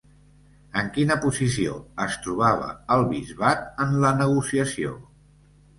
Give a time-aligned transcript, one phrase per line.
[0.81, 1.75] En quina posició
[2.07, 5.01] es trobava el bisbat en la negociació?